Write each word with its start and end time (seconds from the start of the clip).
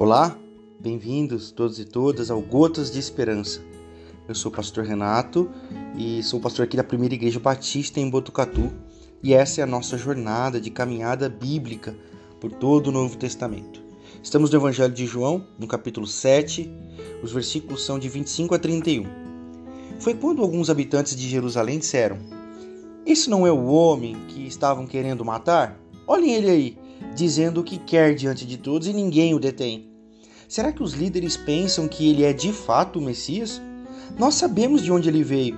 Olá, 0.00 0.34
bem-vindos 0.80 1.50
todos 1.50 1.78
e 1.78 1.84
todas 1.84 2.30
ao 2.30 2.40
Gotas 2.40 2.90
de 2.90 2.98
Esperança. 2.98 3.60
Eu 4.26 4.34
sou 4.34 4.50
o 4.50 4.54
pastor 4.54 4.82
Renato 4.82 5.50
e 5.94 6.22
sou 6.22 6.40
pastor 6.40 6.64
aqui 6.64 6.74
da 6.74 6.82
Primeira 6.82 7.14
Igreja 7.14 7.38
Batista 7.38 8.00
em 8.00 8.08
Botucatu 8.08 8.72
e 9.22 9.34
essa 9.34 9.60
é 9.60 9.64
a 9.64 9.66
nossa 9.66 9.98
jornada 9.98 10.58
de 10.58 10.70
caminhada 10.70 11.28
bíblica 11.28 11.94
por 12.40 12.50
todo 12.50 12.86
o 12.86 12.90
Novo 12.90 13.18
Testamento. 13.18 13.82
Estamos 14.22 14.48
no 14.48 14.56
Evangelho 14.56 14.94
de 14.94 15.04
João, 15.04 15.46
no 15.58 15.66
capítulo 15.66 16.06
7, 16.06 16.72
os 17.22 17.30
versículos 17.30 17.84
são 17.84 17.98
de 17.98 18.08
25 18.08 18.54
a 18.54 18.58
31. 18.58 19.04
Foi 19.98 20.14
quando 20.14 20.40
alguns 20.40 20.70
habitantes 20.70 21.14
de 21.14 21.28
Jerusalém 21.28 21.78
disseram: 21.78 22.16
Esse 23.04 23.28
não 23.28 23.46
é 23.46 23.52
o 23.52 23.66
homem 23.66 24.16
que 24.28 24.46
estavam 24.46 24.86
querendo 24.86 25.26
matar? 25.26 25.78
Olhem 26.06 26.32
ele 26.32 26.48
aí, 26.48 26.78
dizendo 27.14 27.60
o 27.60 27.64
que 27.64 27.76
quer 27.76 28.14
diante 28.14 28.46
de 28.46 28.56
todos 28.56 28.88
e 28.88 28.94
ninguém 28.94 29.34
o 29.34 29.38
detém. 29.38 29.89
Será 30.50 30.72
que 30.72 30.82
os 30.82 30.94
líderes 30.94 31.36
pensam 31.36 31.86
que 31.86 32.10
ele 32.10 32.24
é 32.24 32.32
de 32.32 32.52
fato 32.52 32.98
o 32.98 33.00
Messias? 33.00 33.62
Nós 34.18 34.34
sabemos 34.34 34.82
de 34.82 34.90
onde 34.90 35.08
ele 35.08 35.22
veio, 35.22 35.56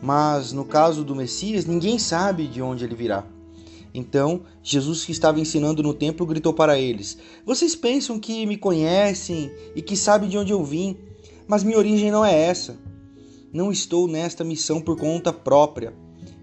mas 0.00 0.52
no 0.52 0.64
caso 0.64 1.02
do 1.02 1.12
Messias, 1.12 1.66
ninguém 1.66 1.98
sabe 1.98 2.46
de 2.46 2.62
onde 2.62 2.84
ele 2.84 2.94
virá. 2.94 3.26
Então, 3.92 4.42
Jesus, 4.62 5.04
que 5.04 5.10
estava 5.10 5.40
ensinando 5.40 5.82
no 5.82 5.92
templo, 5.92 6.24
gritou 6.24 6.54
para 6.54 6.78
eles: 6.78 7.18
Vocês 7.44 7.74
pensam 7.74 8.16
que 8.20 8.46
me 8.46 8.56
conhecem 8.56 9.50
e 9.74 9.82
que 9.82 9.96
sabem 9.96 10.28
de 10.28 10.38
onde 10.38 10.52
eu 10.52 10.62
vim, 10.62 10.96
mas 11.48 11.64
minha 11.64 11.76
origem 11.76 12.12
não 12.12 12.24
é 12.24 12.32
essa. 12.32 12.78
Não 13.52 13.72
estou 13.72 14.06
nesta 14.06 14.44
missão 14.44 14.80
por 14.80 14.96
conta 14.96 15.32
própria. 15.32 15.92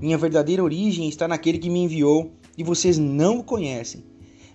Minha 0.00 0.18
verdadeira 0.18 0.64
origem 0.64 1.08
está 1.08 1.28
naquele 1.28 1.58
que 1.58 1.70
me 1.70 1.84
enviou 1.84 2.32
e 2.58 2.64
vocês 2.64 2.98
não 2.98 3.38
o 3.38 3.44
conhecem. 3.44 4.02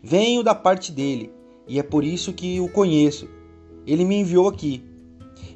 Venho 0.03 0.43
da 0.43 0.53
parte 0.53 0.91
dele 0.91 1.38
e 1.69 1.77
é 1.77 1.83
por 1.83 2.03
isso 2.03 2.34
que 2.34 2.59
o 2.59 2.67
conheço. 2.67 3.29
Ele 3.85 4.03
me 4.03 4.15
enviou 4.15 4.48
aqui. 4.48 4.84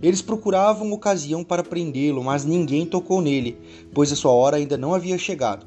Eles 0.02 0.22
procuravam 0.22 0.92
ocasião 0.92 1.44
para 1.44 1.64
prendê-lo, 1.64 2.24
mas 2.24 2.46
ninguém 2.46 2.86
tocou 2.86 3.20
nele, 3.20 3.58
pois 3.94 4.12
a 4.12 4.16
sua 4.16 4.32
hora 4.32 4.58
ainda 4.58 4.78
não 4.78 4.94
havia 4.94 5.18
chegado. 5.18 5.66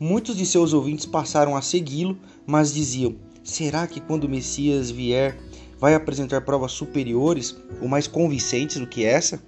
Muitos 0.00 0.36
de 0.36 0.46
seus 0.46 0.72
ouvintes 0.72 1.04
passaram 1.04 1.54
a 1.54 1.60
segui-lo, 1.60 2.18
mas 2.46 2.72
diziam: 2.72 3.16
Será 3.44 3.86
que 3.86 4.00
quando 4.00 4.24
o 4.24 4.28
Messias 4.28 4.90
vier, 4.90 5.38
vai 5.78 5.94
apresentar 5.94 6.40
provas 6.40 6.72
superiores 6.72 7.56
ou 7.80 7.86
mais 7.86 8.06
convincentes 8.06 8.78
do 8.78 8.86
que 8.86 9.04
essa? 9.04 9.42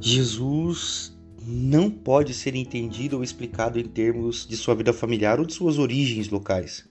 Jesus 0.00 1.16
não 1.46 1.90
pode 1.90 2.34
ser 2.34 2.54
entendido 2.56 3.16
ou 3.16 3.22
explicado 3.22 3.78
em 3.78 3.84
termos 3.84 4.46
de 4.46 4.56
sua 4.56 4.74
vida 4.74 4.92
familiar 4.92 5.38
ou 5.38 5.46
de 5.46 5.52
suas 5.52 5.78
origens 5.78 6.28
locais. 6.28 6.89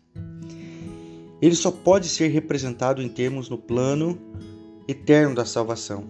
Ele 1.42 1.56
só 1.56 1.72
pode 1.72 2.08
ser 2.08 2.28
representado 2.28 3.02
em 3.02 3.08
termos 3.08 3.50
no 3.50 3.58
plano 3.58 4.20
eterno 4.88 5.36
da 5.36 5.46
salvação, 5.46 6.04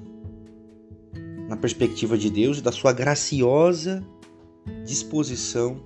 na 1.47 1.55
perspectiva 1.55 2.17
de 2.17 2.29
Deus 2.29 2.59
e 2.59 2.61
da 2.61 2.71
sua 2.71 2.93
graciosa 2.93 4.03
disposição 4.85 5.81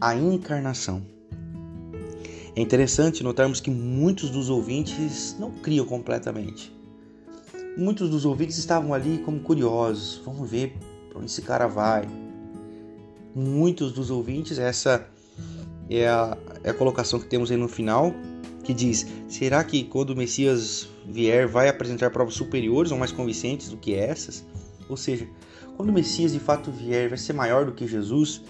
à 0.00 0.14
encarnação. 0.14 1.02
É 2.54 2.60
interessante 2.60 3.22
notarmos 3.22 3.60
que 3.60 3.70
muitos 3.70 4.30
dos 4.30 4.48
ouvintes 4.48 5.36
não 5.38 5.50
criam 5.50 5.86
completamente. 5.86 6.74
Muitos 7.76 8.10
dos 8.10 8.24
ouvintes 8.24 8.58
estavam 8.58 8.92
ali 8.92 9.18
como 9.18 9.40
curiosos, 9.40 10.20
vamos 10.24 10.50
ver 10.50 10.76
para 11.08 11.18
onde 11.18 11.30
esse 11.30 11.42
cara 11.42 11.66
vai. 11.66 12.08
Muitos 13.34 13.92
dos 13.92 14.10
ouvintes, 14.10 14.58
essa 14.58 15.08
é 15.90 16.08
a, 16.08 16.36
é 16.62 16.70
a 16.70 16.74
colocação 16.74 17.18
que 17.18 17.26
temos 17.26 17.50
aí 17.50 17.56
no 17.56 17.68
final, 17.68 18.14
que 18.62 18.72
diz: 18.72 19.06
será 19.28 19.64
que 19.64 19.84
quando 19.84 20.10
o 20.10 20.16
Messias 20.16 20.88
vier 21.06 21.48
vai 21.48 21.68
apresentar 21.68 22.10
provas 22.10 22.34
superiores 22.34 22.92
ou 22.92 22.98
mais 22.98 23.12
convincentes 23.12 23.68
do 23.68 23.76
que 23.76 23.94
essas? 23.94 24.44
Ou 24.88 24.96
seja, 24.96 25.28
quando 25.76 25.90
o 25.90 25.92
Messias 25.92 26.32
de 26.32 26.40
fato 26.40 26.70
vier, 26.70 27.08
vai 27.08 27.18
ser 27.18 27.32
maior 27.32 27.64
do 27.64 27.72
que 27.72 27.86
Jesus? 27.86 28.42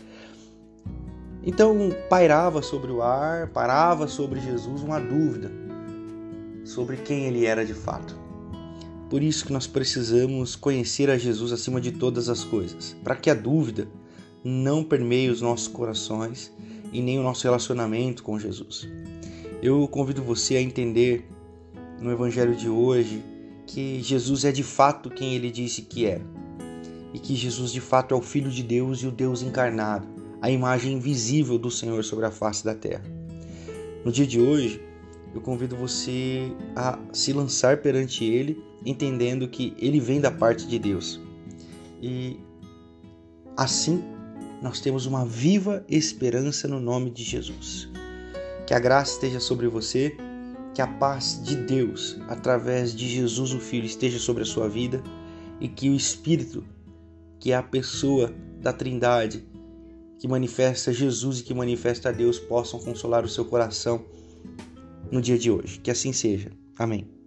Então 1.42 1.76
pairava 2.08 2.60
sobre 2.60 2.92
o 2.92 3.00
ar, 3.00 3.48
parava 3.48 4.06
sobre 4.06 4.40
Jesus 4.40 4.82
uma 4.82 5.00
dúvida 5.00 5.50
sobre 6.70 6.96
quem 6.98 7.24
ele 7.24 7.46
era 7.46 7.64
de 7.64 7.74
fato. 7.74 8.16
Por 9.08 9.22
isso 9.22 9.44
que 9.44 9.52
nós 9.52 9.66
precisamos 9.66 10.54
conhecer 10.54 11.10
a 11.10 11.18
Jesus 11.18 11.52
acima 11.52 11.80
de 11.80 11.90
todas 11.90 12.28
as 12.28 12.44
coisas, 12.44 12.96
para 13.02 13.16
que 13.16 13.28
a 13.28 13.34
dúvida 13.34 13.88
não 14.44 14.84
permeie 14.84 15.28
os 15.28 15.40
nossos 15.40 15.66
corações 15.66 16.52
e 16.92 17.00
nem 17.00 17.18
o 17.18 17.22
nosso 17.22 17.44
relacionamento 17.44 18.22
com 18.22 18.38
Jesus. 18.38 18.88
Eu 19.62 19.86
convido 19.88 20.22
você 20.22 20.56
a 20.56 20.62
entender 20.62 21.28
no 22.00 22.10
Evangelho 22.10 22.54
de 22.54 22.68
hoje 22.68 23.22
que 23.66 24.02
Jesus 24.02 24.44
é 24.44 24.52
de 24.52 24.62
fato 24.62 25.10
quem 25.10 25.34
ele 25.34 25.50
disse 25.50 25.82
que 25.82 26.06
era. 26.06 26.24
E 27.12 27.18
que 27.18 27.34
Jesus 27.34 27.72
de 27.72 27.80
fato 27.80 28.14
é 28.14 28.18
o 28.18 28.22
Filho 28.22 28.50
de 28.50 28.62
Deus 28.62 29.02
e 29.02 29.06
o 29.06 29.10
Deus 29.10 29.42
encarnado, 29.42 30.06
a 30.40 30.50
imagem 30.50 30.98
visível 30.98 31.58
do 31.58 31.70
Senhor 31.70 32.02
sobre 32.04 32.24
a 32.24 32.30
face 32.30 32.64
da 32.64 32.74
terra. 32.74 33.04
No 34.04 34.10
dia 34.10 34.26
de 34.26 34.40
hoje, 34.40 34.80
eu 35.34 35.40
convido 35.40 35.76
você 35.76 36.52
a 36.74 36.98
se 37.12 37.32
lançar 37.32 37.78
perante 37.78 38.24
Ele, 38.24 38.62
entendendo 38.84 39.46
que 39.48 39.74
Ele 39.78 40.00
vem 40.00 40.20
da 40.20 40.30
parte 40.30 40.66
de 40.66 40.78
Deus. 40.78 41.20
E 42.00 42.38
assim 43.56 44.02
nós 44.62 44.80
temos 44.80 45.06
uma 45.06 45.24
viva 45.24 45.84
esperança 45.88 46.68
no 46.68 46.80
nome 46.80 47.10
de 47.10 47.24
Jesus. 47.24 47.88
Que 48.66 48.74
a 48.74 48.78
graça 48.78 49.14
esteja 49.14 49.40
sobre 49.40 49.66
você, 49.68 50.16
que 50.74 50.82
a 50.82 50.86
paz 50.86 51.40
de 51.42 51.56
Deus, 51.56 52.18
através 52.28 52.94
de 52.94 53.08
Jesus 53.08 53.52
o 53.52 53.58
Filho, 53.58 53.86
esteja 53.86 54.18
sobre 54.18 54.42
a 54.42 54.46
sua 54.46 54.68
vida 54.68 55.02
e 55.60 55.68
que 55.68 55.90
o 55.90 55.94
Espírito, 55.94 56.64
que 57.38 57.52
é 57.52 57.56
a 57.56 57.62
pessoa 57.62 58.32
da 58.60 58.72
Trindade, 58.72 59.44
que 60.18 60.28
manifesta 60.28 60.92
Jesus 60.92 61.40
e 61.40 61.42
que 61.42 61.54
manifesta 61.54 62.10
a 62.10 62.12
Deus, 62.12 62.38
possam 62.38 62.78
consolar 62.78 63.24
o 63.24 63.28
seu 63.28 63.44
coração 63.44 64.04
no 65.10 65.20
dia 65.20 65.38
de 65.38 65.50
hoje. 65.50 65.80
Que 65.80 65.90
assim 65.90 66.12
seja. 66.12 66.52
Amém. 66.78 67.19